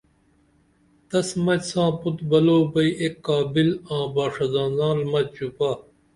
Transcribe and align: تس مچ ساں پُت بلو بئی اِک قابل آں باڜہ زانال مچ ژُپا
تس 1.09 1.29
مچ 1.43 1.61
ساں 1.69 1.91
پُت 1.99 2.17
بلو 2.29 2.57
بئی 2.71 2.89
اِک 3.01 3.13
قابل 3.25 3.69
آں 3.93 4.05
باڜہ 4.13 4.45
زانال 4.53 4.99
مچ 5.11 5.27
ژُپا 5.37 5.71